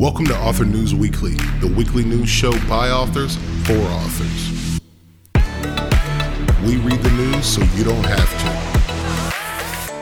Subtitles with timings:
[0.00, 4.80] Welcome to Author News Weekly, the weekly news show by authors for authors.
[6.64, 8.30] We read the news so you don't have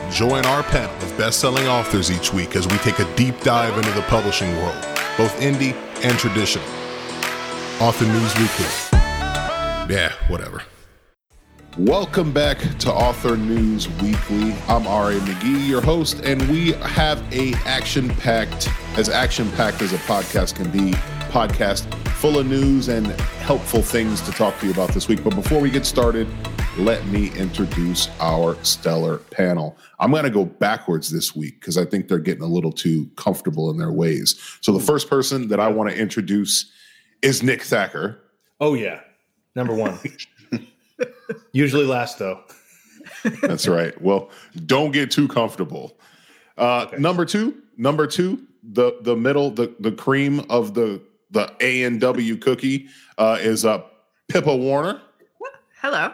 [0.09, 0.15] to.
[0.15, 3.77] Join our panel of best selling authors each week as we take a deep dive
[3.77, 4.81] into the publishing world,
[5.17, 6.63] both indie and traditional.
[7.81, 8.67] Author News Weekly.
[9.93, 10.63] Yeah, whatever.
[11.79, 14.53] Welcome back to Author News Weekly.
[14.67, 15.13] I'm R.A.
[15.13, 18.67] McGee, your host, and we have a action-packed,
[18.97, 20.91] as action-packed as a podcast can be,
[21.31, 25.23] podcast full of news and helpful things to talk to you about this week.
[25.23, 26.27] But before we get started,
[26.77, 29.77] let me introduce our stellar panel.
[29.99, 33.09] I'm going to go backwards this week because I think they're getting a little too
[33.15, 34.37] comfortable in their ways.
[34.59, 36.69] So the first person that I want to introduce
[37.21, 38.19] is Nick Thacker.
[38.59, 38.99] Oh yeah,
[39.55, 39.97] number one.
[41.51, 42.41] Usually last though.
[43.41, 43.99] That's right.
[44.01, 44.29] Well,
[44.65, 45.97] don't get too comfortable.
[46.57, 46.97] Uh, okay.
[46.97, 52.01] Number two, number two, the the middle, the the cream of the the A and
[52.01, 53.83] W cookie uh, is uh,
[54.27, 55.01] Pippa Warner.
[55.81, 56.13] Hello.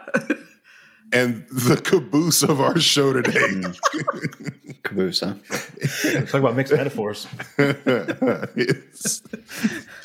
[1.12, 3.62] and the caboose of our show today.
[4.82, 5.34] caboose, huh?
[6.26, 7.26] Talk about mixed metaphors.
[7.58, 9.22] it's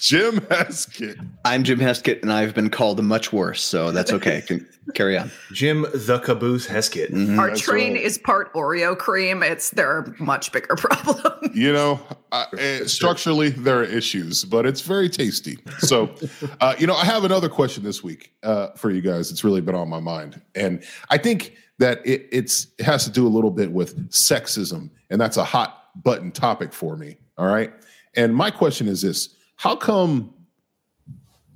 [0.01, 1.23] Jim Heskett.
[1.45, 4.41] I'm Jim Heskett, and I've been called much worse, so that's okay.
[4.95, 5.29] carry on.
[5.53, 7.11] Jim the Caboose Heskett.
[7.11, 7.37] Mm-hmm.
[7.37, 8.01] Our that's train right.
[8.01, 9.43] is part Oreo cream.
[9.43, 11.55] It's there are much bigger problems.
[11.55, 11.99] You know,
[12.31, 12.47] uh,
[12.87, 15.59] structurally there are issues, but it's very tasty.
[15.77, 16.15] So,
[16.61, 19.29] uh, you know, I have another question this week uh, for you guys.
[19.29, 23.11] It's really been on my mind, and I think that it, it's it has to
[23.11, 27.17] do a little bit with sexism, and that's a hot button topic for me.
[27.37, 27.71] All right,
[28.15, 30.33] and my question is this: How come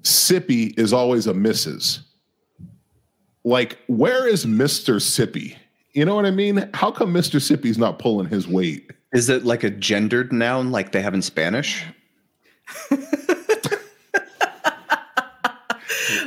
[0.03, 2.01] Sippy is always a Mrs.
[3.43, 5.55] Like, where is Mister Sippy?
[5.93, 6.69] You know what I mean?
[6.75, 8.91] How come Mister Sippy's not pulling his weight?
[9.11, 11.83] Is it like a gendered noun, like they have in Spanish?
[12.91, 12.97] I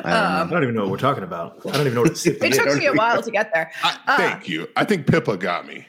[0.02, 1.60] don't, um, I don't, even know what we're talking about.
[1.64, 3.70] I don't even know what it It took me a while to get there.
[3.84, 4.66] I, uh, thank you.
[4.74, 5.86] I think Pippa got me.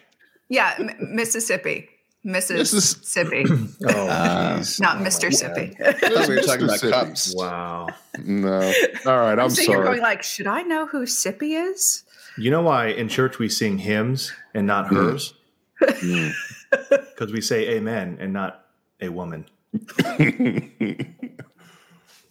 [0.49, 1.89] Yeah, M- Mississippi.
[2.23, 3.45] Mississippi.
[3.87, 5.29] oh, uh, not oh Mr.
[5.29, 5.77] Sippy.
[6.27, 6.91] We were talking about Sippy.
[6.91, 7.33] cups.
[7.35, 7.87] Wow.
[8.23, 8.73] No.
[9.05, 9.39] All right.
[9.39, 9.77] I'm so sorry.
[9.77, 12.03] You're going like, should I know who Sippy is?
[12.37, 14.95] You know why in church we sing hymns and not mm.
[14.95, 15.33] hers?
[16.69, 17.33] Because mm.
[17.33, 18.63] we say amen and not
[19.01, 19.45] a woman.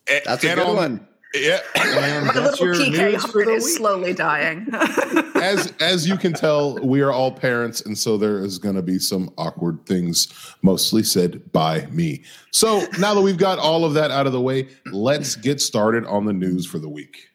[0.06, 1.08] That's a good one.
[1.34, 4.66] Yeah, and my little PK heart is slowly dying.
[5.34, 8.82] as as you can tell, we are all parents, and so there is going to
[8.82, 10.28] be some awkward things,
[10.62, 12.24] mostly said by me.
[12.50, 16.06] So now that we've got all of that out of the way, let's get started
[16.06, 17.28] on the news for the week.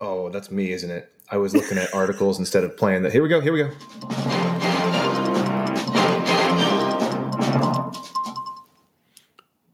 [0.00, 1.12] Oh, that's me, isn't it?
[1.30, 3.12] I was looking at articles instead of playing that.
[3.12, 3.40] Here we go.
[3.40, 3.70] Here we go.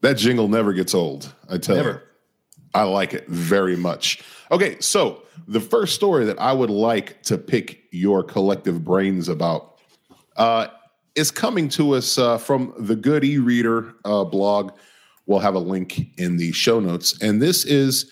[0.01, 1.33] That jingle never gets old.
[1.49, 1.91] I tell never.
[1.91, 2.12] you.
[2.75, 4.22] I like it very much.
[4.50, 9.78] Okay, so the first story that I would like to pick your collective brains about
[10.37, 10.69] uh,
[11.15, 14.72] is coming to us uh, from the Good E Reader uh, blog.
[15.27, 18.11] We'll have a link in the show notes, and this is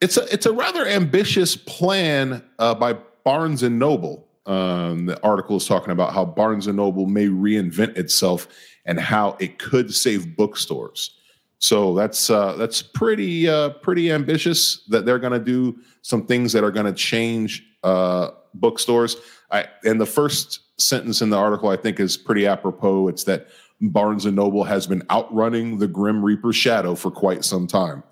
[0.00, 2.94] it's a it's a rather ambitious plan uh, by
[3.24, 4.26] Barnes and Noble.
[4.46, 8.48] Um, the article is talking about how Barnes and Noble may reinvent itself
[8.86, 11.19] and how it could save bookstores.
[11.60, 16.52] So that's uh, that's pretty uh, pretty ambitious that they're going to do some things
[16.54, 19.16] that are going to change uh, bookstores.
[19.50, 23.08] I, and the first sentence in the article I think is pretty apropos.
[23.08, 23.48] It's that
[23.82, 28.02] Barnes and Noble has been outrunning the Grim Reaper shadow for quite some time.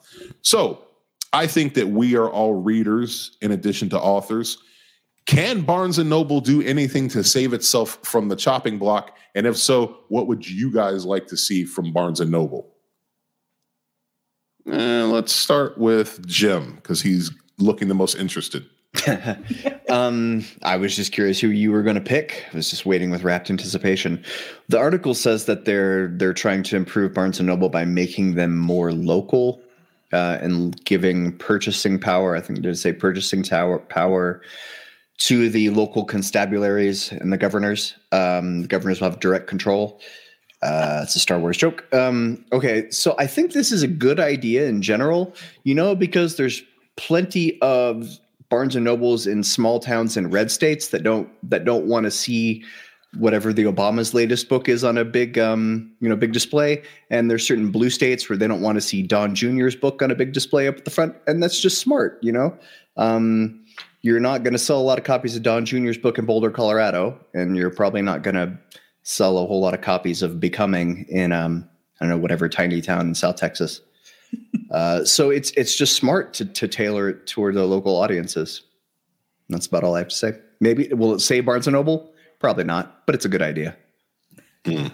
[0.42, 0.84] So
[1.32, 4.58] I think that we are all readers in addition to authors.
[5.25, 9.16] Can Barnes and Noble do anything to save itself from the chopping block?
[9.34, 12.75] And if so, what would you guys like to see from Barnes and Noble?
[14.71, 18.67] Uh, let's start with Jim because he's looking the most interested.
[19.91, 22.45] um, I was just curious who you were going to pick.
[22.53, 24.23] I was just waiting with rapt anticipation.
[24.69, 28.56] The article says that they're they're trying to improve Barnes and Noble by making them
[28.56, 29.62] more local
[30.12, 32.37] uh, and giving purchasing power.
[32.37, 34.43] I think they say purchasing tower power
[35.19, 37.94] to the local constabularies and the governors.
[38.12, 40.00] Um, the governors will have direct control.
[40.62, 41.87] Uh, it's a Star Wars joke.
[41.94, 45.34] Um, okay, so I think this is a good idea in general,
[45.64, 46.62] you know, because there's
[46.96, 48.19] plenty of
[48.49, 52.10] Barnes and Nobles in small towns and red states that don't that don't want to
[52.10, 52.64] see
[53.16, 57.31] whatever the Obama's latest book is on a big um, you know big display, and
[57.31, 60.14] there's certain blue states where they don't want to see Don Jr.'s book on a
[60.14, 62.56] big display up at the front, and that's just smart, you know.
[62.96, 63.64] Um,
[64.02, 66.50] you're not going to sell a lot of copies of Don Jr.'s book in Boulder,
[66.50, 68.58] Colorado, and you're probably not going to
[69.08, 71.66] sell a whole lot of copies of Becoming in um,
[71.99, 73.81] I don't know whatever tiny town in South Texas.
[74.70, 78.62] uh, so it's it's just smart to to tailor it toward the local audiences.
[79.49, 80.32] That's about all I have to say.
[80.60, 82.12] Maybe will it say Barnes and Noble?
[82.38, 83.76] Probably not, but it's a good idea.
[84.64, 84.93] Mm.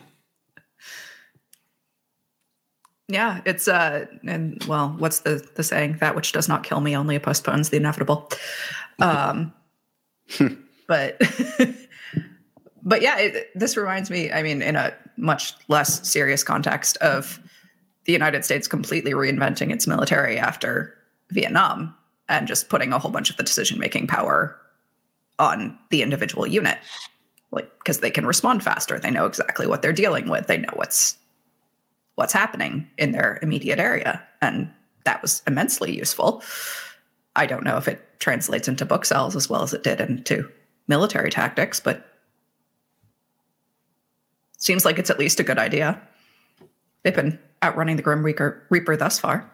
[3.08, 5.98] Yeah, it's uh and well, what's the the saying?
[6.00, 8.30] That which does not kill me only postpones the inevitable.
[9.00, 9.52] Um
[10.86, 11.20] but
[12.84, 17.40] but yeah, it, this reminds me, I mean, in a much less serious context of
[18.04, 20.94] the United States completely reinventing its military after
[21.30, 21.94] Vietnam
[22.28, 24.58] and just putting a whole bunch of the decision making power
[25.38, 26.78] on the individual unit.
[27.50, 28.98] Like because they can respond faster.
[28.98, 30.46] They know exactly what they're dealing with.
[30.46, 31.16] They know what's
[32.16, 34.22] what's happening in their immediate area.
[34.40, 34.70] And
[35.04, 36.42] that was immensely useful.
[37.36, 40.48] I don't know if it translates into book sales as well as it did into
[40.86, 42.13] military tactics, but
[44.64, 46.00] seems like it's at least a good idea.
[47.02, 49.50] They've been outrunning the Grim Reaper, Reaper thus far.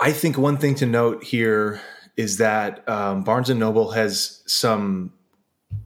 [0.00, 1.80] I think one thing to note here
[2.16, 5.12] is that um, Barnes and Noble has some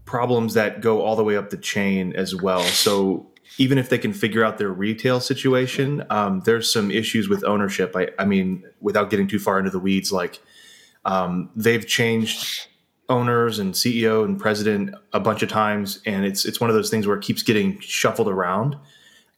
[0.04, 2.62] problems that go all the way up the chain as well.
[2.62, 7.44] So even if they can figure out their retail situation, um, there's some issues with
[7.44, 7.94] ownership.
[7.94, 10.40] I, I, mean, without getting too far into the weeds, like
[11.04, 12.66] um, they've changed
[13.10, 16.88] owners and CEO and president a bunch of times, and it's it's one of those
[16.88, 18.76] things where it keeps getting shuffled around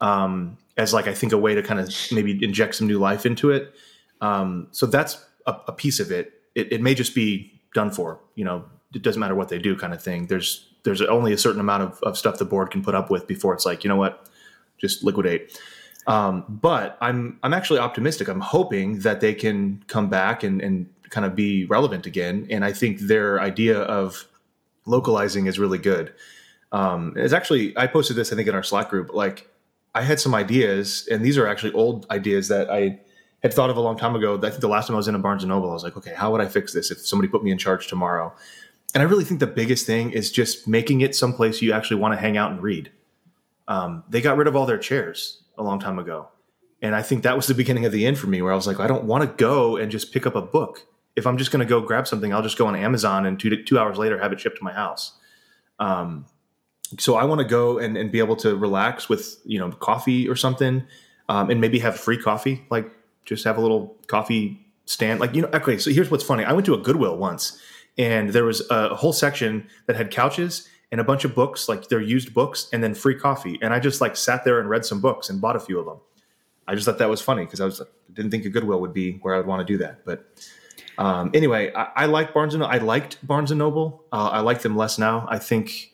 [0.00, 3.26] um, as like I think a way to kind of maybe inject some new life
[3.26, 3.74] into it.
[4.20, 6.32] Um, so that's a, a, piece of it.
[6.54, 6.72] it.
[6.72, 8.20] It may just be done for.
[8.36, 8.64] You know,
[8.94, 10.26] it doesn't matter what they do, kind of thing.
[10.26, 13.26] There's there's only a certain amount of, of stuff the board can put up with
[13.26, 14.28] before it's like, you know what,
[14.78, 15.58] just liquidate.
[16.06, 18.28] Um, but I'm I'm actually optimistic.
[18.28, 22.48] I'm hoping that they can come back and, and kind of be relevant again.
[22.50, 24.26] And I think their idea of
[24.86, 26.12] localizing is really good.
[26.72, 29.14] Um, it's actually I posted this I think in our Slack group.
[29.14, 29.48] Like
[29.94, 32.98] I had some ideas, and these are actually old ideas that I
[33.44, 34.36] had thought of a long time ago.
[34.36, 35.96] I think the last time I was in a Barnes and Noble, I was like,
[35.96, 38.34] okay, how would I fix this if somebody put me in charge tomorrow?
[38.94, 42.14] and I really think the biggest thing is just making it someplace you actually want
[42.14, 42.90] to hang out and read.
[43.68, 46.28] Um, they got rid of all their chairs a long time ago.
[46.82, 48.66] And I think that was the beginning of the end for me, where I was
[48.66, 50.86] like, I don't want to go and just pick up a book.
[51.16, 53.62] If I'm just going to go grab something, I'll just go on Amazon and two,
[53.62, 55.18] two hours later have it shipped to my house.
[55.78, 56.26] Um,
[56.98, 60.28] so I want to go and, and be able to relax with, you know, coffee
[60.28, 60.84] or something
[61.28, 62.90] um, and maybe have free coffee, like
[63.24, 65.20] just have a little coffee stand.
[65.20, 66.44] Like, you know, okay, so here's what's funny.
[66.44, 67.60] I went to a Goodwill once
[67.98, 71.88] and there was a whole section that had couches and a bunch of books, like
[71.88, 73.58] they're used books, and then free coffee.
[73.62, 75.86] And I just like sat there and read some books and bought a few of
[75.86, 75.98] them.
[76.68, 77.82] I just thought that was funny because I was
[78.12, 80.04] didn't think a Goodwill would be where I would want to do that.
[80.04, 80.26] But
[80.98, 82.62] um, anyway, I, I, like Barnes and.
[82.62, 84.04] I liked Barnes and Noble.
[84.12, 85.26] Uh, I like them less now.
[85.28, 85.92] I think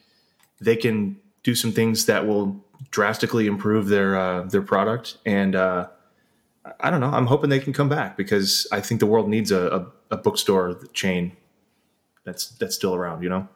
[0.60, 5.18] they can do some things that will drastically improve their uh, their product.
[5.24, 5.88] And uh,
[6.80, 7.10] I don't know.
[7.10, 10.16] I'm hoping they can come back because I think the world needs a, a, a
[10.16, 11.36] bookstore chain
[12.24, 13.48] that's that's still around, you know.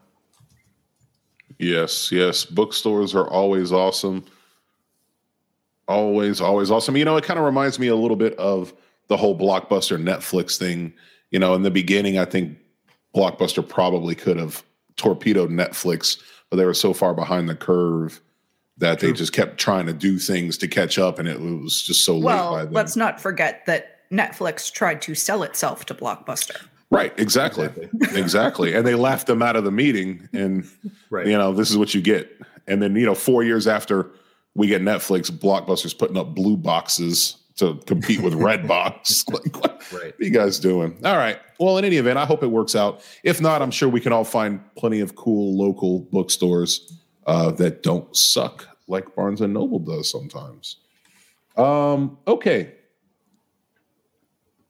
[1.59, 2.44] Yes, yes.
[2.44, 4.25] Bookstores are always awesome.
[5.87, 6.97] Always, always awesome.
[6.97, 8.73] You know, it kind of reminds me a little bit of
[9.09, 10.94] the whole Blockbuster Netflix thing.
[11.32, 12.56] You know, in the beginning, I think
[13.17, 14.62] Blockbuster probably could have
[14.96, 18.20] torpedoed Netflix, but they were so far behind the curve
[18.79, 19.08] that True.
[19.08, 22.17] they just kept trying to do things to catch up, and it was just so
[22.17, 22.73] well, late by then.
[22.75, 26.60] Let's not forget that Netflix tried to sell itself to Blockbuster.
[26.91, 27.67] Right, exactly.
[27.67, 28.20] Exactly.
[28.20, 28.74] exactly.
[28.74, 30.69] And they laughed them out of the meeting and
[31.08, 31.27] right.
[31.27, 32.31] you know, this is what you get.
[32.67, 34.10] And then, you know, 4 years after
[34.55, 39.29] we get Netflix, Blockbuster's putting up blue boxes to compete with Redbox.
[39.32, 40.05] like, what, right.
[40.05, 40.99] what are you guys doing?
[41.05, 41.39] All right.
[41.59, 43.03] Well, in any event, I hope it works out.
[43.23, 47.82] If not, I'm sure we can all find plenty of cool local bookstores uh, that
[47.82, 50.77] don't suck like Barnes and Noble does sometimes.
[51.56, 52.73] Um, okay.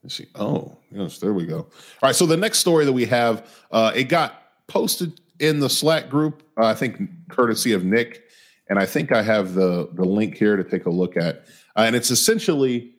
[0.03, 0.27] Let's see.
[0.35, 1.59] Oh, yes, there we go.
[1.59, 1.69] All
[2.03, 2.15] right.
[2.15, 6.43] So the next story that we have, uh, it got posted in the Slack group,
[6.57, 8.25] uh, I think courtesy of Nick,
[8.69, 11.45] and I think I have the the link here to take a look at,
[11.76, 12.93] uh, and it's essentially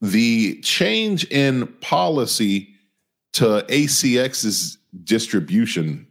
[0.00, 2.74] the change in policy
[3.32, 6.06] to ACX's distribution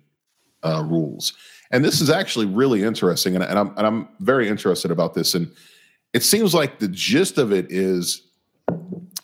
[0.64, 1.34] uh, rules,
[1.72, 5.36] and this is actually really interesting, and, and I'm and I'm very interested about this,
[5.36, 5.52] and
[6.14, 8.24] it seems like the gist of it is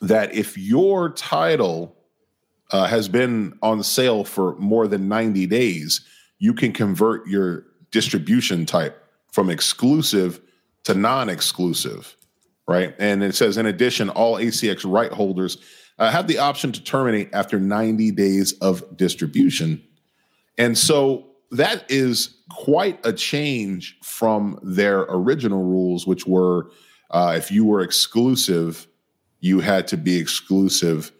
[0.01, 1.95] that if your title
[2.71, 6.05] uh, has been on sale for more than 90 days,
[6.39, 9.01] you can convert your distribution type
[9.31, 10.41] from exclusive
[10.83, 12.17] to non exclusive,
[12.67, 12.95] right?
[12.99, 15.57] And it says, in addition, all ACX right holders
[15.99, 19.83] uh, have the option to terminate after 90 days of distribution.
[20.57, 26.71] And so that is quite a change from their original rules, which were
[27.11, 28.87] uh, if you were exclusive,
[29.39, 31.11] you had to be exclusive.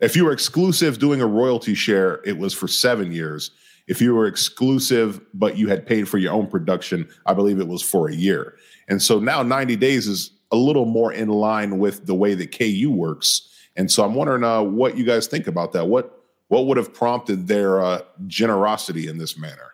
[0.00, 3.50] If you were exclusive doing a royalty share, it was for seven years.
[3.86, 7.68] If you were exclusive, but you had paid for your own production, I believe it
[7.68, 8.56] was for a year.
[8.88, 12.56] And so now 90 days is a little more in line with the way that
[12.56, 13.48] KU works.
[13.76, 15.86] And so I'm wondering uh, what you guys think about that.
[15.86, 19.72] What what would have prompted their uh, generosity in this manner?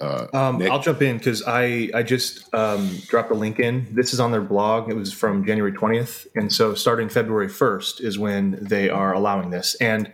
[0.00, 3.86] Uh, um, I'll jump in because I I just um, dropped a link in.
[3.92, 4.90] This is on their blog.
[4.90, 9.50] It was from January 20th, and so starting February 1st is when they are allowing
[9.50, 10.10] this, and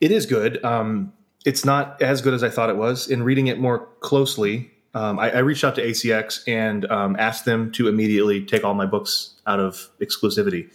[0.00, 0.64] it is good.
[0.64, 1.12] Um,
[1.44, 3.08] it's not as good as I thought it was.
[3.08, 7.44] In reading it more closely, um, I, I, reached out to ACX and um, asked
[7.44, 10.70] them to immediately take all my books out of exclusivity.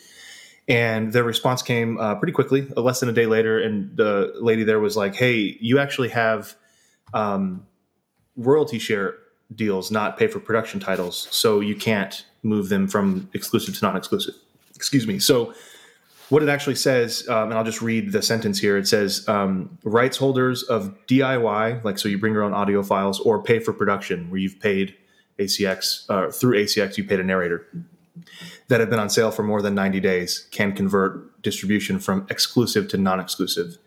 [0.68, 3.60] And their response came uh, pretty quickly, less than a day later.
[3.60, 6.54] And the lady there was like, "Hey, you actually have
[7.14, 7.66] um,
[8.36, 9.16] royalty share
[9.56, 14.36] deals, not pay for production titles, so you can't move them from exclusive to non-exclusive."
[14.76, 15.18] Excuse me.
[15.18, 15.54] So
[16.30, 18.78] what it actually says, um, and I'll just read the sentence here.
[18.78, 23.20] It says um, rights holders of DIY, like so you bring your own audio files,
[23.20, 24.96] or pay for production, where you've paid
[25.40, 27.66] ACX uh, through ACX, you paid a narrator
[28.68, 32.88] that have been on sale for more than 90 days can convert distribution from exclusive
[32.90, 33.78] to non-exclusive.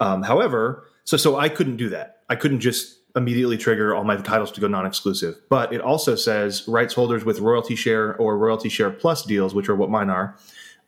[0.00, 2.20] Um, however, so so I couldn't do that.
[2.28, 5.36] I couldn't just immediately trigger all my titles to go non-exclusive.
[5.48, 9.68] But it also says rights holders with royalty share or royalty share plus deals, which
[9.68, 10.36] are what mine are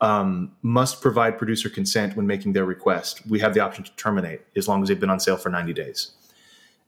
[0.01, 3.27] um, must provide producer consent when making their request.
[3.27, 5.73] We have the option to terminate as long as they've been on sale for 90
[5.73, 6.13] days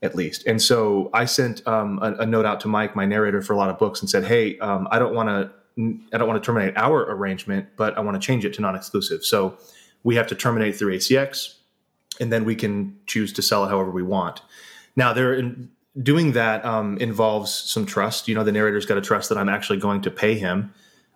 [0.02, 0.46] at least.
[0.46, 3.56] And so I sent um, a, a, note out to Mike, my narrator for a
[3.56, 6.46] lot of books, and said, "Hey, um, I don't want to." I don't want to
[6.46, 9.22] terminate our arrangement, but I want to change it to non-exclusive.
[9.22, 9.58] So
[10.04, 11.56] we have to terminate through ACX,
[12.18, 14.40] and then we can choose to sell it however we want.
[14.96, 15.70] Now, there in,
[16.02, 18.28] doing that um, involves some trust.
[18.28, 20.72] You know, the narrator's got to trust that I'm actually going to pay him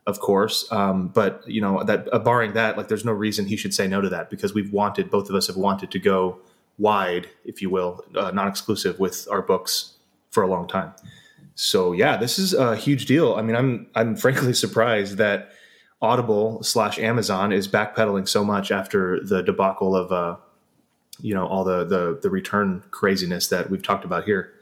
[0.07, 0.71] of course.
[0.71, 3.89] Um, but you know that uh, barring that, like there's no reason he should say
[3.89, 6.39] no to that because we've wanted both of us have wanted to go
[6.79, 9.95] wide, if you will, uh, non-exclusive with our books
[10.31, 10.93] for a long time.
[11.55, 13.35] So yeah, this is a huge deal.
[13.35, 15.53] I mean, I'm I'm frankly surprised that
[16.03, 20.37] Audible slash Amazon is backpedaling so much after the debacle of uh,
[21.23, 24.53] you know all the the the return craziness that we've talked about here.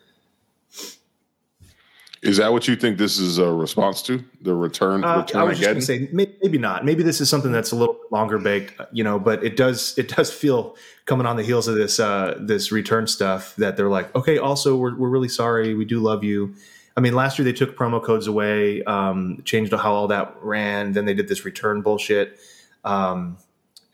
[2.20, 5.04] Is that what you think this is a response to the return?
[5.04, 5.76] Uh, return I was again?
[5.76, 6.84] just going to say maybe not.
[6.84, 9.20] Maybe this is something that's a little longer baked, you know.
[9.20, 13.06] But it does it does feel coming on the heels of this uh, this return
[13.06, 16.54] stuff that they're like, okay, also we're we're really sorry, we do love you.
[16.96, 20.92] I mean, last year they took promo codes away, um, changed how all that ran.
[20.92, 22.40] Then they did this return bullshit.
[22.84, 23.38] Um,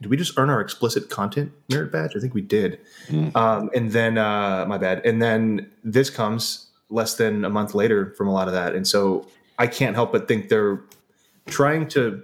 [0.05, 2.15] did we just earn our explicit content merit badge?
[2.15, 2.79] I think we did.
[3.09, 3.35] Mm.
[3.35, 5.01] Um, and then uh, my bad.
[5.07, 8.75] And then this comes less than a month later from a lot of that.
[8.75, 9.27] And so
[9.59, 10.83] I can't help but think they're
[11.47, 12.23] trying to.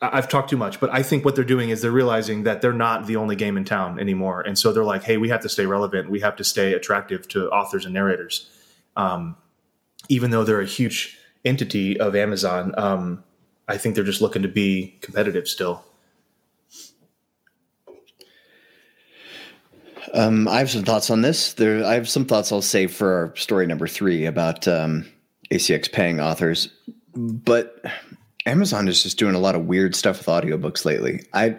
[0.00, 2.72] I've talked too much, but I think what they're doing is they're realizing that they're
[2.72, 4.40] not the only game in town anymore.
[4.40, 6.08] And so they're like, hey, we have to stay relevant.
[6.08, 8.48] We have to stay attractive to authors and narrators.
[8.96, 9.36] Um,
[10.08, 13.24] even though they're a huge entity of Amazon, um,
[13.68, 15.84] I think they're just looking to be competitive still.
[20.16, 21.52] Um, I have some thoughts on this.
[21.54, 25.06] There, I have some thoughts I'll save for our story number three about um,
[25.50, 26.68] ACX paying authors.
[27.14, 27.84] But
[28.46, 31.24] Amazon is just doing a lot of weird stuff with audiobooks lately.
[31.34, 31.58] I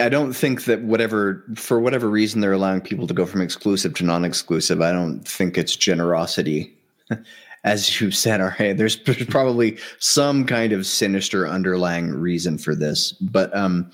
[0.00, 3.94] I don't think that whatever for whatever reason they're allowing people to go from exclusive
[3.94, 4.80] to non-exclusive.
[4.80, 6.76] I don't think it's generosity.
[7.64, 13.12] As you said, all right, there's probably some kind of sinister underlying reason for this.
[13.12, 13.90] But um,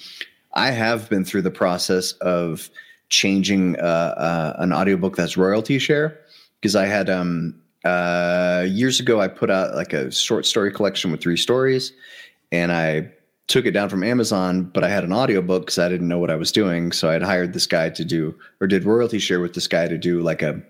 [0.54, 2.68] I have been through the process of
[3.10, 3.82] changing uh,
[4.16, 6.18] uh, an audiobook that's royalty share
[6.60, 11.10] because I had um, uh, years ago I put out like a short story collection
[11.10, 11.92] with three stories,
[12.52, 13.10] and I
[13.48, 16.30] took it down from Amazon, but I had an audiobook because I didn't know what
[16.30, 16.92] I was doing.
[16.92, 19.98] So I'd hired this guy to do or did royalty share with this guy to
[19.98, 20.62] do like a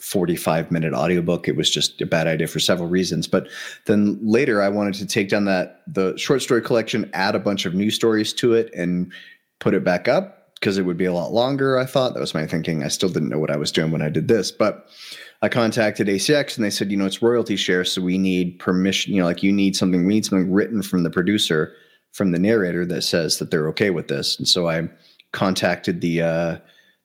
[0.00, 1.46] 45 minute audiobook.
[1.46, 3.28] It was just a bad idea for several reasons.
[3.28, 3.46] But
[3.86, 7.66] then later I wanted to take down that the short story collection, add a bunch
[7.66, 9.12] of new stories to it and
[9.60, 11.78] put it back up because it would be a lot longer.
[11.78, 12.82] I thought that was my thinking.
[12.82, 14.88] I still didn't know what I was doing when I did this, but
[15.42, 19.12] I contacted ACX and they said, you know, it's royalty share, so we need permission.
[19.12, 20.06] You know, like you need something.
[20.06, 21.74] We need something written from the producer,
[22.12, 24.38] from the narrator that says that they're okay with this.
[24.38, 24.88] And so I
[25.32, 26.58] contacted the uh,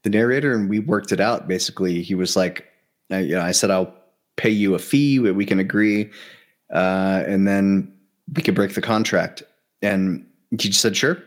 [0.03, 1.47] the narrator and we worked it out.
[1.47, 2.65] Basically, he was like,
[3.11, 3.93] I, you know, I said I'll
[4.37, 5.19] pay you a fee.
[5.19, 6.09] We can agree,
[6.73, 7.93] uh, and then
[8.33, 9.43] we could break the contract.
[9.81, 11.21] And he just said sure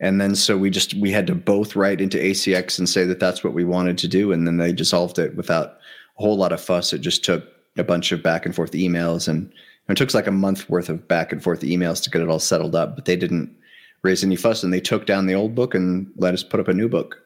[0.00, 3.20] And then so we just we had to both write into ACX and say that
[3.20, 5.78] that's what we wanted to do, and then they dissolved it without
[6.18, 6.92] a whole lot of fuss.
[6.92, 7.44] It just took
[7.76, 9.52] a bunch of back and forth emails, and
[9.88, 12.38] it took like a month worth of back and forth emails to get it all
[12.38, 12.96] settled up.
[12.96, 13.54] But they didn't
[14.02, 16.68] raise any fuss, and they took down the old book and let us put up
[16.68, 17.22] a new book.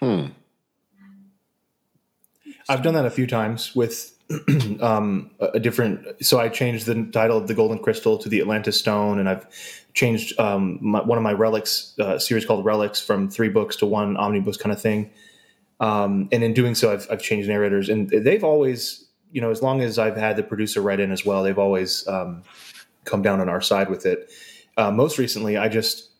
[0.00, 0.26] Hmm.
[2.68, 4.16] I've done that a few times with
[4.80, 6.24] um, a different.
[6.24, 9.46] So I changed the title of the Golden Crystal to the Atlantis Stone, and I've
[9.94, 13.86] changed um, my, one of my relics uh, series called Relics from three books to
[13.86, 15.10] one omnibus kind of thing.
[15.80, 19.62] Um, and in doing so, I've, I've, changed narrators, and they've always, you know, as
[19.62, 22.44] long as I've had the producer write in as well, they've always um,
[23.04, 24.30] come down on our side with it.
[24.76, 26.10] Uh, most recently, I just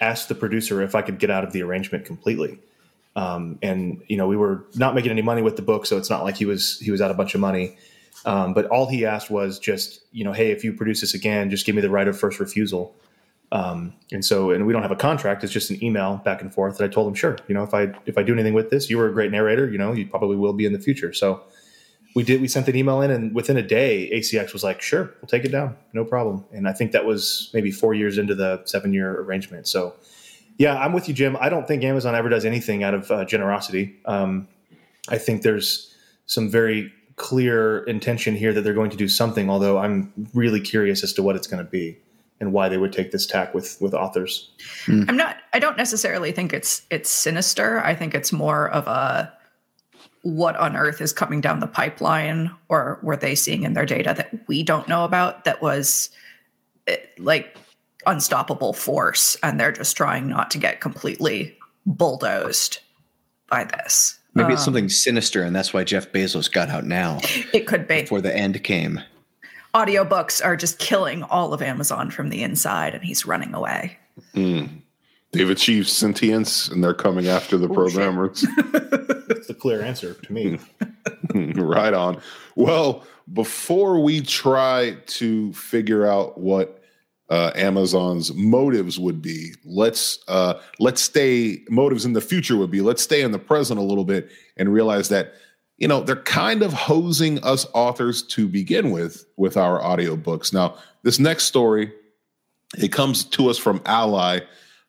[0.00, 2.58] asked the producer if I could get out of the arrangement completely.
[3.18, 6.08] Um, and you know, we were not making any money with the book, so it's
[6.08, 7.76] not like he was he was out a bunch of money.
[8.24, 11.50] Um, but all he asked was just, you know, hey, if you produce this again,
[11.50, 12.94] just give me the right of first refusal.
[13.50, 16.54] Um, and so, and we don't have a contract; it's just an email back and
[16.54, 16.78] forth.
[16.78, 18.88] And I told him, sure, you know, if I if I do anything with this,
[18.88, 19.68] you were a great narrator.
[19.68, 21.12] You know, you probably will be in the future.
[21.12, 21.42] So
[22.14, 22.40] we did.
[22.40, 25.44] We sent an email in, and within a day, ACX was like, sure, we'll take
[25.44, 26.44] it down, no problem.
[26.52, 29.66] And I think that was maybe four years into the seven year arrangement.
[29.66, 29.94] So
[30.58, 31.36] yeah, I'm with you, Jim.
[31.40, 33.96] I don't think Amazon ever does anything out of uh, generosity.
[34.04, 34.48] Um,
[35.08, 35.94] I think there's
[36.26, 39.48] some very clear intention here that they're going to do something.
[39.48, 41.96] Although I'm really curious as to what it's going to be
[42.40, 44.50] and why they would take this tack with with authors.
[44.84, 45.04] Hmm.
[45.08, 45.36] I'm not.
[45.52, 47.80] I don't necessarily think it's it's sinister.
[47.84, 49.32] I think it's more of a
[50.22, 54.12] what on earth is coming down the pipeline, or were they seeing in their data
[54.16, 55.44] that we don't know about?
[55.44, 56.10] That was
[56.88, 57.56] eh, like
[58.06, 62.78] unstoppable force and they're just trying not to get completely bulldozed
[63.48, 64.18] by this.
[64.34, 67.20] Maybe um, it's something sinister and that's why Jeff Bezos got out now.
[67.52, 68.02] It could be.
[68.02, 69.00] Before the end came.
[69.74, 73.98] Audiobooks are just killing all of Amazon from the inside and he's running away.
[74.34, 74.82] Mm.
[75.32, 78.46] They've achieved sentience and they're coming after the programmers.
[79.28, 80.58] That's a clear answer to me.
[81.54, 82.20] right on.
[82.54, 86.77] Well, before we try to figure out what
[87.30, 89.52] uh, Amazon's motives would be.
[89.64, 92.80] Let's uh, let's stay motives in the future would be.
[92.80, 95.34] Let's stay in the present a little bit and realize that
[95.76, 100.52] you know they're kind of hosing us authors to begin with with our audiobooks.
[100.52, 101.92] Now, this next story
[102.76, 104.42] it comes to us from ALLi,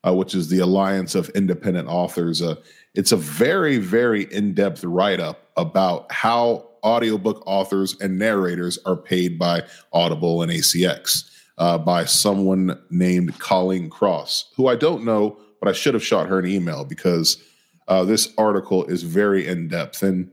[0.05, 2.41] uh, which is the Alliance of Independent Authors.
[2.41, 2.55] Uh,
[2.95, 8.95] it's a very very in depth write up about how audiobook authors and narrators are
[8.95, 9.61] paid by
[9.91, 15.73] Audible and ACX uh, by someone named Colleen Cross, who I don't know, but I
[15.73, 17.43] should have shot her an email because
[17.87, 20.01] uh, this article is very in depth.
[20.01, 20.31] And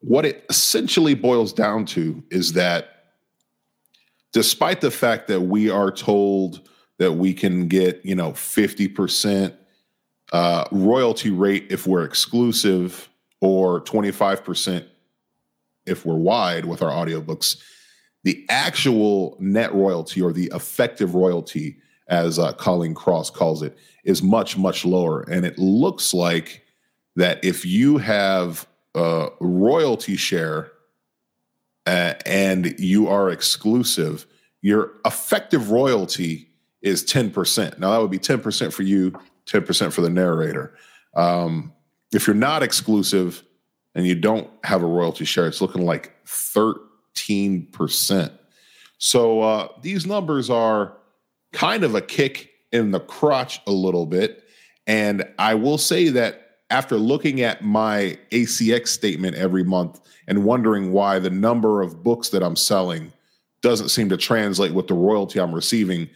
[0.00, 3.04] what it essentially boils down to is that
[4.32, 9.54] despite the fact that we are told that we can get, you know, 50%
[10.32, 13.08] uh, royalty rate if we're exclusive
[13.40, 14.86] or 25%
[15.84, 17.62] if we're wide with our audiobooks,
[18.26, 21.76] the actual net royalty or the effective royalty,
[22.08, 25.22] as uh, Colleen Cross calls it, is much, much lower.
[25.30, 26.64] And it looks like
[27.14, 30.72] that if you have a royalty share
[31.86, 34.26] uh, and you are exclusive,
[34.60, 36.50] your effective royalty
[36.82, 37.78] is 10%.
[37.78, 39.12] Now, that would be 10% for you,
[39.46, 40.74] 10% for the narrator.
[41.14, 41.72] Um,
[42.12, 43.44] if you're not exclusive
[43.94, 46.85] and you don't have a royalty share, it's looking like 13
[47.16, 48.30] 15%.
[48.98, 50.96] So uh, these numbers are
[51.52, 54.44] kind of a kick in the crotch a little bit.
[54.86, 60.92] And I will say that after looking at my ACX statement every month and wondering
[60.92, 63.12] why the number of books that I'm selling
[63.62, 66.08] doesn't seem to translate with the royalty I'm receiving,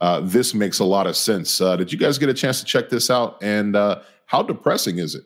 [0.00, 1.60] uh, this makes a lot of sense.
[1.60, 3.38] Uh, did you guys get a chance to check this out?
[3.42, 5.24] And uh, how depressing is it?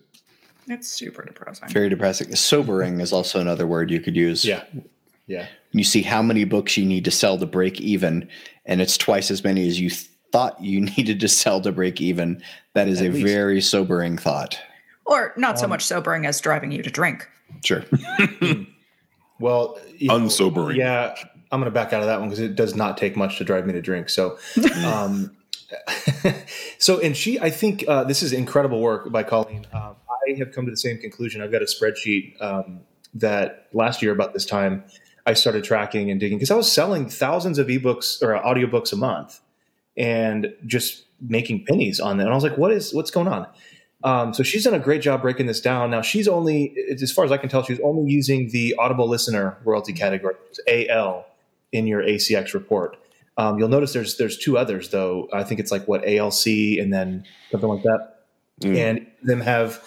[0.68, 1.68] It's super depressing.
[1.68, 2.34] Very depressing.
[2.34, 4.44] Sobering is also another word you could use.
[4.44, 4.64] Yeah.
[5.26, 5.48] Yeah.
[5.72, 8.28] You see how many books you need to sell to break even,
[8.64, 9.90] and it's twice as many as you
[10.32, 12.42] thought you needed to sell to break even.
[12.74, 13.26] That is At a least.
[13.26, 14.58] very sobering thought.
[15.04, 17.28] Or not so um, much sobering as driving you to drink.
[17.64, 17.84] Sure.
[19.40, 20.76] well, unsobering.
[20.78, 21.14] Know, yeah,
[21.52, 23.44] I'm going to back out of that one because it does not take much to
[23.44, 24.08] drive me to drink.
[24.08, 24.38] So,
[24.84, 25.36] um,
[26.78, 29.66] so and she, I think uh, this is incredible work by Colleen.
[29.72, 31.40] Um, I have come to the same conclusion.
[31.40, 32.80] I've got a spreadsheet um,
[33.14, 34.84] that last year about this time
[35.26, 38.96] I started tracking and digging because I was selling thousands of ebooks or audiobooks a
[38.96, 39.40] month
[39.96, 42.26] and just making pennies on them.
[42.26, 43.46] And I was like, what is what's going on?
[44.04, 45.90] Um, so she's done a great job breaking this down.
[45.90, 49.56] Now she's only, as far as I can tell, she's only using the Audible listener
[49.64, 50.34] royalty category,
[50.68, 51.26] AL,
[51.72, 52.96] in your ACX report.
[53.38, 55.28] Um, you'll notice there's there's two others though.
[55.32, 56.46] I think it's like what ALC
[56.78, 58.12] and then something like that,
[58.62, 58.76] Mm.
[58.76, 59.82] and them have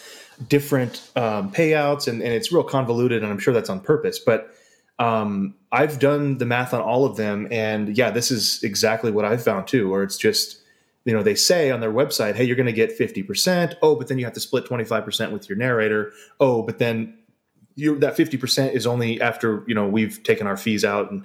[0.48, 4.20] different um, payouts and, and it's real convoluted and I'm sure that's on purpose.
[4.20, 4.54] But
[5.00, 9.26] um, I've done the math on all of them, and yeah, this is exactly what
[9.26, 9.94] I've found too.
[9.94, 10.62] Or it's just
[11.06, 13.76] you know they say on their website, hey, you're going to get fifty percent.
[13.82, 16.12] Oh, but then you have to split twenty five percent with your narrator.
[16.40, 17.18] Oh, but then
[17.80, 21.24] you that fifty percent is only after you know we've taken our fees out and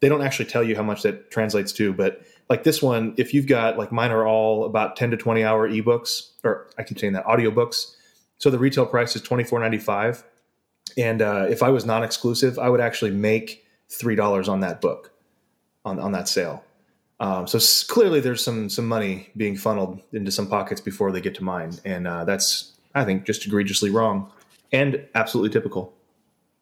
[0.00, 3.32] they don't actually tell you how much that translates to but like this one if
[3.32, 6.98] you've got like mine are all about 10 to 20 hour ebooks or i keep
[6.98, 7.94] saying that audiobooks
[8.38, 10.24] so the retail price is 24.95
[10.96, 15.12] and uh, if i was non-exclusive i would actually make $3 on that book
[15.84, 16.64] on, on that sale.
[17.20, 21.20] Um, so s- clearly there's some some money being funneled into some pockets before they
[21.20, 21.72] get to mine.
[21.84, 24.30] And uh, that's i think just egregiously wrong
[24.72, 25.92] and absolutely typical.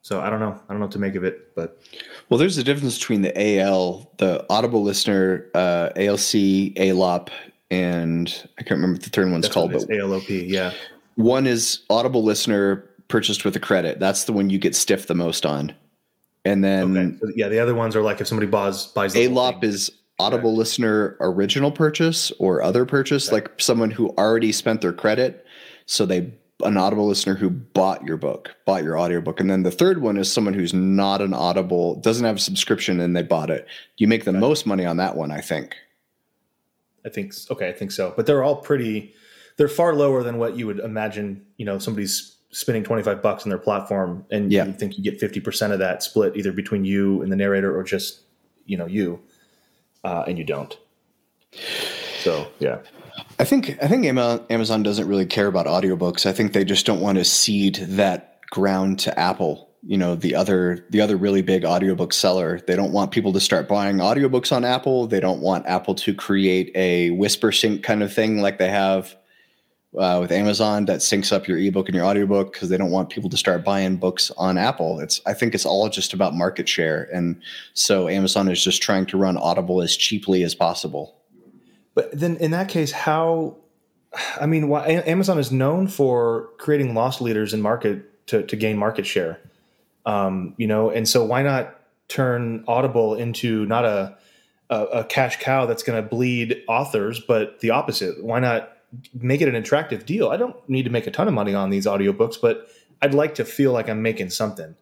[0.02, 0.58] So i don't know.
[0.68, 1.80] I don't know what to make of it but
[2.28, 7.30] Well, there's a difference between the AL, the Audible listener, uh, ALC, ALOP,
[7.70, 10.48] and I can't remember what the third one's That's called, but ALOP.
[10.48, 10.72] Yeah,
[11.14, 13.98] one is Audible listener purchased with a credit.
[13.98, 15.74] That's the one you get stiff the most on.
[16.44, 17.18] And then okay.
[17.20, 20.54] So, yeah, the other ones are like if somebody buys buys the ALOP is Audible
[20.54, 25.46] listener original purchase or other purchase, like someone who already spent their credit.
[25.86, 29.40] So they an Audible listener who bought your book, bought your audiobook.
[29.40, 33.00] And then the third one is someone who's not an Audible, doesn't have a subscription
[33.00, 33.66] and they bought it.
[33.96, 35.74] You make the most money on that one, I think.
[37.04, 38.12] I think okay, I think so.
[38.14, 39.14] But they're all pretty.
[39.56, 41.44] They're far lower than what you would imagine.
[41.56, 44.66] You know, somebody's spending twenty five bucks on their platform, and Yeah.
[44.66, 47.76] you think you get fifty percent of that split either between you and the narrator,
[47.76, 48.20] or just
[48.66, 49.20] you know you,
[50.04, 50.76] uh, and you don't.
[52.22, 52.78] So yeah,
[53.38, 56.26] I think I think Amazon doesn't really care about audiobooks.
[56.26, 59.68] I think they just don't want to cede that ground to Apple.
[59.82, 62.60] You know, the other the other really big audiobook seller.
[62.66, 65.06] They don't want people to start buying audiobooks on Apple.
[65.06, 69.16] They don't want Apple to create a whisper sync kind of thing like they have
[69.98, 73.10] uh, with Amazon that syncs up your ebook and your audiobook because they don't want
[73.10, 75.00] people to start buying books on Apple.
[75.00, 77.40] It's I think it's all just about market share, and
[77.74, 81.16] so Amazon is just trying to run Audible as cheaply as possible.
[81.94, 83.56] but then in that case, how?
[84.40, 88.76] I mean, why, Amazon is known for creating loss leaders in market to to gain
[88.76, 89.40] market share.
[90.06, 94.16] Um, you know, and so why not turn Audible into not a
[94.68, 98.22] a, a cash cow that's going to bleed authors, but the opposite?
[98.22, 98.76] Why not
[99.14, 100.28] make it an attractive deal?
[100.28, 102.68] I don't need to make a ton of money on these audiobooks, but
[103.02, 104.74] I'd like to feel like I'm making something.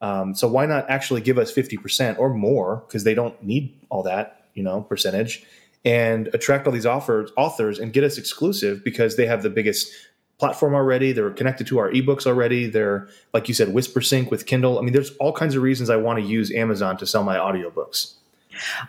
[0.00, 4.02] Um, so why not actually give us 50% or more because they don't need all
[4.02, 5.44] that, you know, percentage
[5.84, 9.92] and attract all these offers, authors and get us exclusive because they have the biggest
[10.38, 11.12] platform already.
[11.12, 12.66] They're connected to our ebooks already.
[12.66, 14.78] They're, like you said, Whisper Sync with Kindle.
[14.78, 17.36] I mean, there's all kinds of reasons I want to use Amazon to sell my
[17.36, 18.14] audiobooks.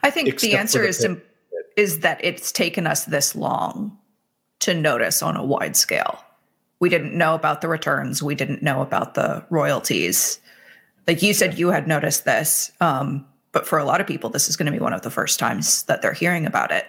[0.01, 1.07] I think Except the answer the is
[1.75, 3.97] is that it's taken us this long
[4.59, 6.23] to notice on a wide scale.
[6.79, 8.21] We didn't know about the returns.
[8.21, 10.39] We didn't know about the royalties.
[11.07, 14.49] Like you said, you had noticed this, um, but for a lot of people, this
[14.49, 16.85] is going to be one of the first times that they're hearing about it.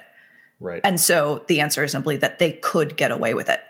[0.61, 0.81] Right.
[0.85, 3.61] And so the answer is simply that they could get away with it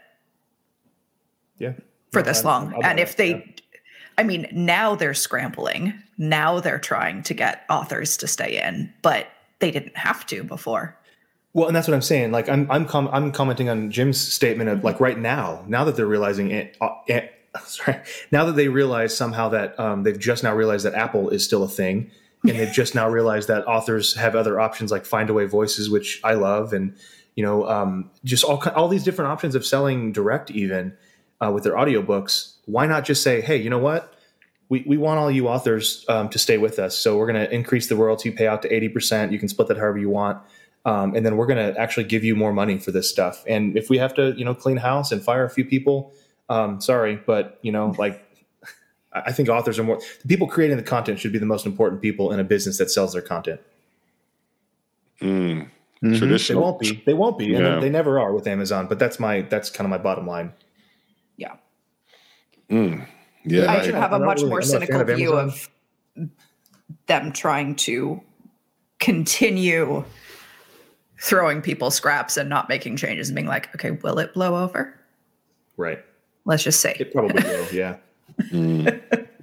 [1.58, 1.72] yeah.
[2.12, 2.74] for No, this long.
[2.82, 3.80] And if they, yeah.
[4.16, 5.94] I mean, now they're scrambling.
[6.18, 9.28] Now they're trying to get authors to stay in, but
[9.58, 10.96] they didn't have to before.
[11.54, 12.32] Well, and that's what I'm saying.
[12.32, 15.94] Like I'm I'm com- I'm commenting on Jim's statement of like right now, now that
[15.94, 17.28] they're realizing it, uh, eh,
[17.64, 18.00] sorry,
[18.32, 21.62] now that they realize somehow that um, they've just now realized that Apple is still
[21.62, 22.10] a thing,
[22.42, 26.34] and they've just now realized that authors have other options like Findaway Voices, which I
[26.34, 26.96] love, and
[27.36, 30.96] you know, um, just all all these different options of selling direct even
[31.40, 32.54] uh, with their audiobooks.
[32.66, 34.12] Why not just say, hey, you know what?
[34.70, 37.54] We, we want all you authors um, to stay with us, so we're going to
[37.54, 39.30] increase the royalty payout to eighty percent.
[39.30, 40.42] You can split that however you want
[40.84, 43.42] um, and then we're going to actually give you more money for this stuff.
[43.46, 46.12] And if we have to, you know, clean house and fire a few people,
[46.48, 48.20] um, sorry, but you know, like
[49.12, 51.66] I I think authors are more the people creating the content should be the most
[51.66, 53.60] important people in a business that sells their content.
[55.20, 55.70] Mm.
[56.02, 56.48] Mhm.
[56.48, 57.02] They won't be.
[57.06, 57.80] They won't be, and Yeah.
[57.80, 58.86] they never are with Amazon.
[58.88, 60.52] But that's my that's kind of my bottom line.
[61.38, 61.52] Yeah.
[62.70, 63.06] Mm.
[63.44, 63.64] Yeah.
[63.72, 65.16] I I- should have a I'm much really- more I'm not a fan cynical of
[65.16, 65.70] view of
[67.06, 68.20] them trying to
[68.98, 70.04] continue
[71.24, 74.94] throwing people scraps and not making changes and being like, okay, will it blow over?
[75.78, 76.04] Right.
[76.44, 76.94] Let's just say.
[77.00, 77.66] It probably will.
[77.72, 77.96] Yeah.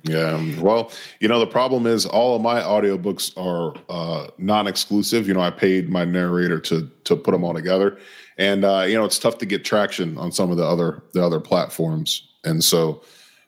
[0.03, 0.59] Yeah.
[0.59, 5.27] Well, you know, the problem is all of my audiobooks are uh, non-exclusive.
[5.27, 7.97] You know, I paid my narrator to to put them all together.
[8.37, 11.23] And uh, you know, it's tough to get traction on some of the other the
[11.23, 12.27] other platforms.
[12.43, 13.01] And so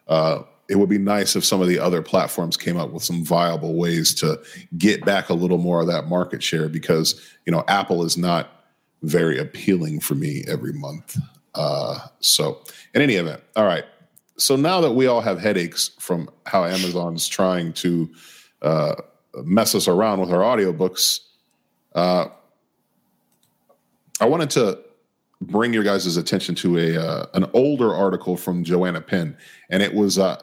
[0.07, 3.23] uh it would be nice if some of the other platforms came up with some
[3.23, 4.41] viable ways to
[4.77, 8.65] get back a little more of that market share because you know Apple is not
[9.01, 11.17] very appealing for me every month.
[11.55, 12.61] Uh, so,
[12.93, 13.85] in any event, all right.
[14.37, 18.09] So now that we all have headaches from how Amazon's trying to
[18.63, 18.95] uh,
[19.43, 21.19] mess us around with our audiobooks,
[21.93, 22.25] uh,
[24.19, 24.79] I wanted to
[25.41, 29.37] bring your guys' attention to a uh, an older article from Joanna Penn,
[29.69, 30.41] and it was uh,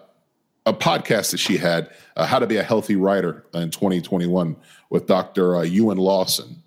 [0.67, 4.57] a podcast that she had, uh, "How to Be a Healthy Writer" in 2021
[4.91, 5.57] with Dr.
[5.57, 6.63] Uh, Euan Lawson.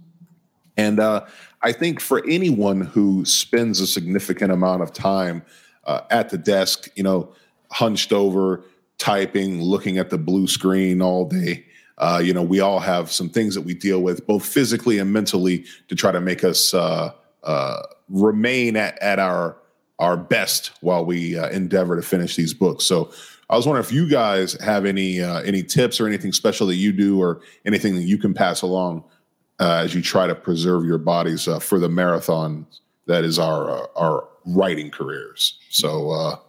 [0.77, 1.25] And uh,
[1.61, 5.43] I think for anyone who spends a significant amount of time
[5.85, 7.33] uh, at the desk, you know,
[7.71, 8.63] hunched over,
[8.97, 11.65] typing, looking at the blue screen all day.
[11.99, 15.13] Uh, you know, we all have some things that we deal with, both physically and
[15.13, 17.11] mentally, to try to make us uh,
[18.09, 19.57] remain at, at our
[19.99, 22.83] our best while we endeavor to finish these books.
[22.83, 23.11] So,
[23.53, 26.75] I was wondering if you guys have any uh, any tips or anything special that
[26.75, 29.03] you do, or anything that you can pass along
[29.59, 32.65] uh, as you try to preserve your bodies for the marathon
[33.05, 35.59] that is our our writing careers.
[35.69, 36.41] So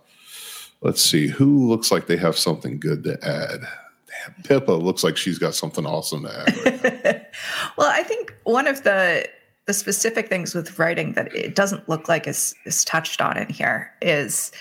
[0.80, 3.60] let's see who looks like they have something good to add.
[4.06, 6.84] Damn, Pippa looks like she's got something awesome to add.
[6.84, 7.26] Right
[7.76, 9.28] well, I think one of the
[9.66, 13.48] the specific things with writing that it doesn't look like is is touched on in
[13.50, 14.52] here is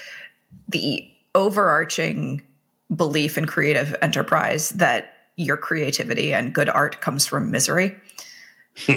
[0.68, 2.42] the overarching
[2.96, 7.96] belief in creative enterprise that your creativity and good art comes from misery.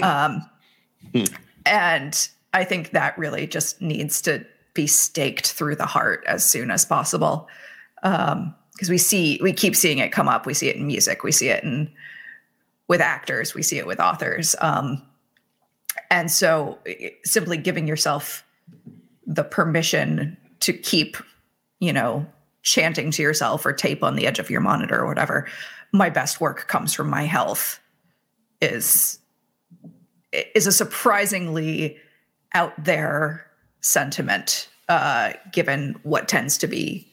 [0.03, 0.47] um,
[1.65, 6.69] and I think that really just needs to be staked through the heart as soon
[6.69, 7.47] as possible.
[8.01, 8.55] Because um,
[8.87, 10.45] we see, we keep seeing it come up.
[10.45, 11.23] We see it in music.
[11.23, 11.91] We see it in
[12.87, 13.53] with actors.
[13.53, 14.55] We see it with authors.
[14.61, 15.01] Um,
[16.11, 16.77] and so
[17.23, 18.45] simply giving yourself
[19.25, 21.17] the permission to keep,
[21.79, 22.25] you know,
[22.63, 25.47] chanting to yourself or tape on the edge of your monitor or whatever,
[25.91, 27.79] my best work comes from my health
[28.61, 29.19] is
[30.55, 31.97] is a surprisingly
[32.53, 33.45] out there
[33.81, 37.07] sentiment uh, given what tends to be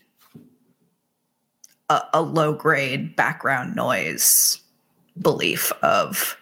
[1.89, 4.61] a, a low grade background noise
[5.21, 6.37] belief of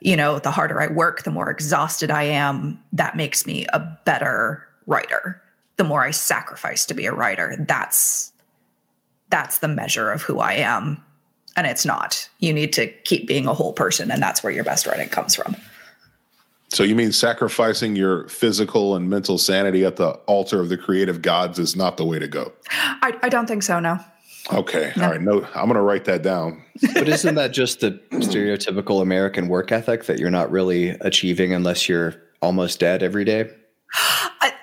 [0.00, 2.82] you know, the harder I work, the more exhausted I am.
[2.92, 5.40] That makes me a better writer.
[5.80, 8.34] The more I sacrifice to be a writer, that's
[9.30, 11.02] that's the measure of who I am.
[11.56, 12.28] And it's not.
[12.38, 15.34] You need to keep being a whole person, and that's where your best writing comes
[15.34, 15.56] from.
[16.68, 21.22] So you mean sacrificing your physical and mental sanity at the altar of the creative
[21.22, 22.52] gods is not the way to go?
[22.70, 23.80] I, I don't think so.
[23.80, 23.98] No.
[24.52, 24.92] Okay.
[24.98, 25.04] No.
[25.04, 25.22] All right.
[25.22, 26.62] No, I'm going to write that down.
[26.92, 31.88] but isn't that just the stereotypical American work ethic that you're not really achieving unless
[31.88, 33.48] you're almost dead every day?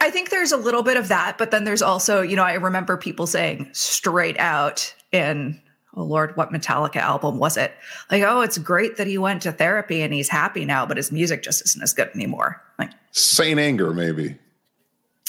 [0.07, 2.43] I, I think there's a little bit of that, but then there's also, you know,
[2.43, 5.61] I remember people saying straight out in
[5.95, 7.73] oh lord what metallica album was it?
[8.11, 11.11] Like oh it's great that he went to therapy and he's happy now but his
[11.11, 12.61] music just isn't as good anymore.
[12.77, 14.37] Like saint anger maybe.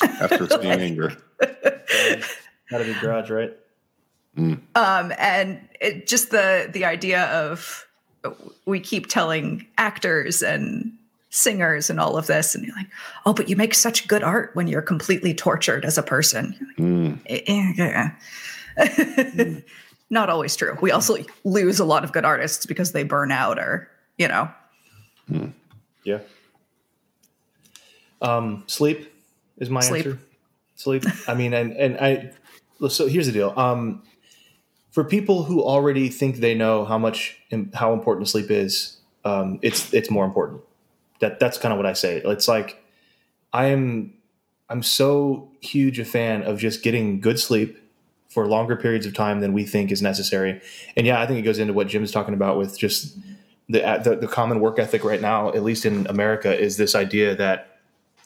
[0.02, 1.16] After saint anger.
[1.40, 3.56] Gotta be garage right?
[4.36, 4.60] Mm.
[4.74, 7.86] Um, and it, just the the idea of
[8.66, 10.92] we keep telling actors and
[11.30, 12.88] singers and all of this, and you're like,
[13.26, 16.56] oh, but you make such good art when you're completely tortured as a person.
[16.60, 18.14] Like, mm.
[18.76, 19.64] mm.
[20.10, 20.76] Not always true.
[20.80, 24.50] We also lose a lot of good artists because they burn out, or you know.
[25.30, 25.52] Mm.
[26.04, 26.20] Yeah.
[28.22, 29.12] Um, sleep
[29.58, 30.06] is my sleep.
[30.06, 30.18] answer.
[30.76, 31.04] Sleep.
[31.26, 32.32] I mean, and and I.
[32.88, 33.52] So here's the deal.
[33.56, 34.02] Um,
[34.92, 37.36] for people who already think they know how much
[37.74, 40.62] how important sleep is, um, it's it's more important.
[41.20, 42.22] That that's kind of what I say.
[42.24, 42.82] It's like
[43.52, 44.14] I am
[44.68, 47.78] I'm so huge a fan of just getting good sleep
[48.28, 50.60] for longer periods of time than we think is necessary.
[50.96, 53.16] And yeah, I think it goes into what Jim's talking about with just
[53.68, 57.34] the, the, the common work ethic right now, at least in America, is this idea
[57.36, 57.78] that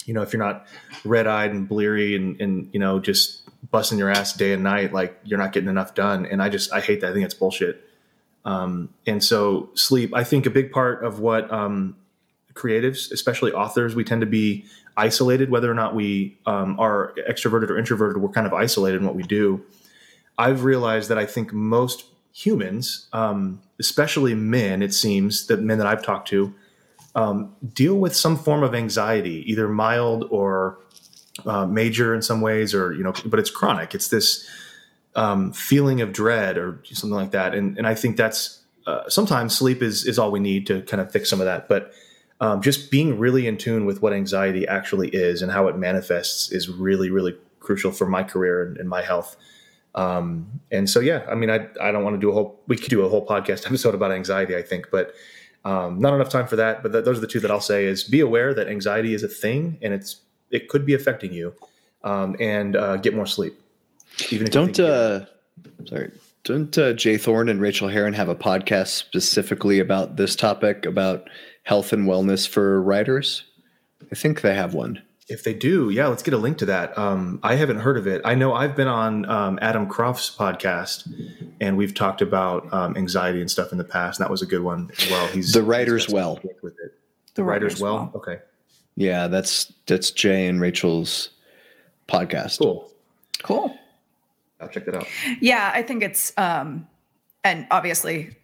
[0.04, 0.66] you know if you're not
[1.04, 4.92] red eyed and bleary and and you know just busting your ass day and night,
[4.92, 6.26] like you're not getting enough done.
[6.26, 7.10] And I just I hate that.
[7.10, 7.88] I think it's bullshit.
[8.44, 11.96] Um, and so sleep, I think a big part of what um,
[12.54, 14.64] creatives, especially authors, we tend to be
[14.96, 18.20] isolated, whether or not we um, are extroverted or introverted.
[18.22, 19.64] We're kind of isolated in what we do.
[20.38, 25.86] I've realized that I think most humans, um, especially men, it seems that men that
[25.86, 26.54] I've talked to,
[27.14, 30.78] um, deal with some form of anxiety, either mild or
[31.44, 33.94] uh, major in some ways, or you know, but it's chronic.
[33.94, 34.48] It's this
[35.14, 37.54] um, feeling of dread or something like that.
[37.54, 41.00] And and I think that's uh, sometimes sleep is is all we need to kind
[41.00, 41.68] of fix some of that.
[41.68, 41.92] But
[42.42, 46.52] um, just being really in tune with what anxiety actually is and how it manifests
[46.52, 49.36] is really really crucial for my career and, and my health.
[49.94, 52.76] Um, and so, yeah, I mean, I, I don't want to do a whole, we
[52.76, 55.14] could do a whole podcast episode about anxiety, I think, but
[55.64, 56.82] um, not enough time for that.
[56.82, 59.22] But th- those are the two that I'll say is be aware that anxiety is
[59.22, 60.16] a thing and it's,
[60.50, 61.54] it could be affecting you
[62.04, 63.58] um, and uh, get more sleep.
[64.30, 65.24] Even if don't, uh,
[65.86, 66.10] sorry,
[66.44, 67.16] don't uh, J.
[67.16, 71.30] Thorn and Rachael Herron have a podcast specifically about this topic about
[71.62, 73.44] health and wellness for writers?
[74.10, 75.02] I think they have one.
[75.28, 76.96] If they do, yeah, let's get a link to that.
[76.98, 78.20] Um, I haven't heard of it.
[78.24, 81.08] I know I've been on um, Adam Croft's podcast,
[81.60, 84.18] and we've talked about um, anxiety and stuff in the past.
[84.18, 85.26] And that was a good one as well.
[85.28, 86.94] He's the writer's well with it.
[87.28, 87.94] The, the writer's, writer's well.
[87.94, 88.12] well.
[88.16, 88.38] Okay.
[88.96, 91.30] Yeah, that's that's Jay and Rachel's
[92.08, 92.58] podcast.
[92.58, 92.90] Cool.
[93.42, 93.78] Cool.
[94.60, 95.06] I'll check that out.
[95.40, 96.86] Yeah, I think it's um,
[97.44, 98.36] and obviously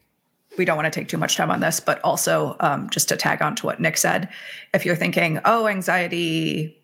[0.59, 3.17] we don't want to take too much time on this, but also um, just to
[3.17, 4.29] tag on to what Nick said,
[4.75, 6.77] if you're thinking, oh, anxiety,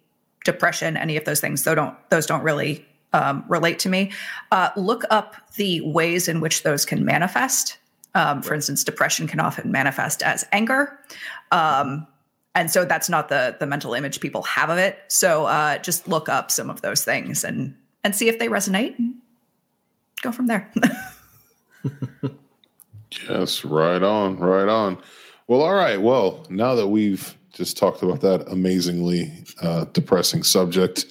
[0.45, 4.13] depression, any of those things, those don't those don't really um, relate to me.
[4.53, 7.79] Uh, look up the ways in which those can manifest.
[8.15, 10.97] Um, for instance, depression can often manifest as anger,
[11.51, 12.07] um,
[12.55, 14.99] and so that's not the the mental image people have of it.
[15.09, 18.95] So uh, just look up some of those things and and see if they resonate.
[20.23, 20.73] Go from there.
[23.29, 24.99] Yes, right on, right on.
[25.47, 26.01] Well, all right.
[26.01, 31.07] Well, now that we've just talked about that amazingly uh, depressing subject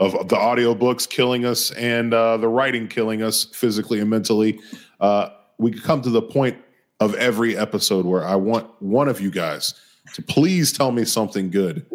[0.00, 4.58] of the audiobooks killing us and uh, the writing killing us physically and mentally,
[5.00, 6.56] uh, we come to the point
[7.00, 9.74] of every episode where I want one of you guys
[10.14, 11.86] to please tell me something good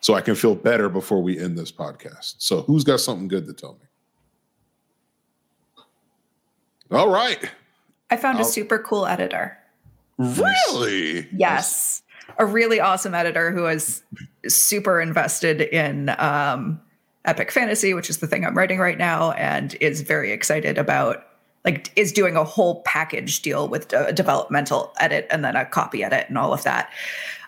[0.00, 2.36] so I can feel better before we end this podcast.
[2.38, 3.86] So, who's got something good to tell me?
[6.90, 7.50] All right.
[8.10, 9.58] I found I'll, a super cool editor.
[10.18, 11.28] Really?
[11.32, 12.02] Yes.
[12.38, 14.02] A really awesome editor who is
[14.46, 16.80] super invested in um,
[17.24, 21.24] epic fantasy, which is the thing I'm writing right now, and is very excited about
[21.64, 26.04] like is doing a whole package deal with a developmental edit and then a copy
[26.04, 26.90] edit and all of that.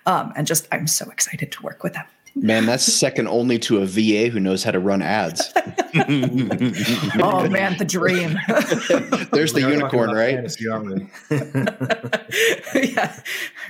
[0.07, 2.07] Um, and just I'm so excited to work with them.
[2.35, 5.53] Man, that's second only to a VA who knows how to run ads.
[5.57, 8.39] oh man, the dream.
[9.33, 10.39] There's the unicorn, right?
[12.95, 13.21] yeah,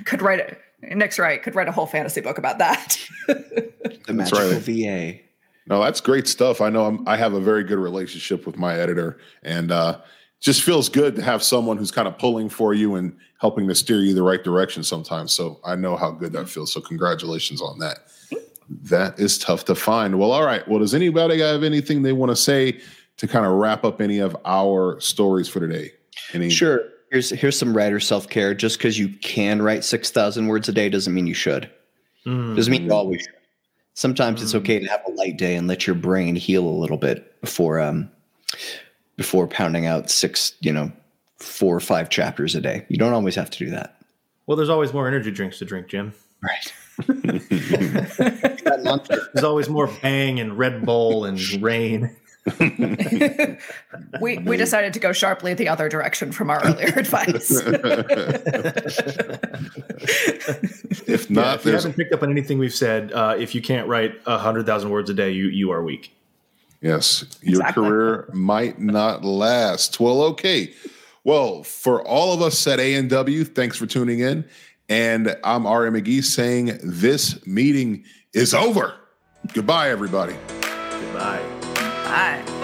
[0.05, 0.61] could write it.
[0.83, 1.42] Nick's right.
[1.42, 2.99] Could write a whole fantasy book about that.
[3.27, 4.62] the magical right.
[4.62, 5.20] VA.
[5.66, 6.61] No, that's great stuff.
[6.61, 10.01] I know I'm, i have a very good relationship with my editor, and uh,
[10.40, 13.75] just feels good to have someone who's kind of pulling for you and helping to
[13.75, 15.33] steer you the right direction sometimes.
[15.33, 16.73] So I know how good that feels.
[16.73, 18.01] So congratulations on that.
[18.70, 20.18] That is tough to find.
[20.18, 20.66] Well, all right.
[20.68, 22.80] Well, does anybody have anything they want to say
[23.16, 25.92] to kind of wrap up any of our stories for today?
[26.33, 26.50] Any?
[26.50, 26.85] Sure.
[27.11, 28.54] Here's here's some writer self care.
[28.54, 31.68] Just because you can write six thousand words a day doesn't mean you should.
[32.24, 32.54] Mm.
[32.54, 33.35] Doesn't mean you always should.
[33.94, 34.44] Sometimes mm.
[34.44, 37.40] it's okay to have a light day and let your brain heal a little bit
[37.40, 38.09] before um
[39.16, 40.92] before pounding out six, you know,
[41.38, 42.87] four or five chapters a day.
[42.88, 44.00] You don't always have to do that.
[44.46, 46.14] Well, there's always more energy drinks to drink, Jim.
[46.42, 46.72] Right.
[49.35, 52.16] There's always more Bang and Red Bull and Reign.
[54.20, 57.50] we we decided to go sharply the other direction from our earlier advice.
[61.07, 63.61] if not, yeah, if you haven't picked up on anything we've said, uh, if you
[63.61, 66.14] can't write hundred thousand words a day, you you are weak.
[66.81, 67.88] Yes, your exactly.
[67.88, 70.00] career might not last.
[70.00, 70.72] Well, okay.
[71.24, 74.48] Well, for all of us at A and W, thanks for tuning in.
[74.90, 78.94] And I'm Ari McGee saying this meeting is over.
[79.55, 80.35] Goodbye, everybody.
[80.50, 81.42] Goodbye.
[82.05, 82.60] Bye.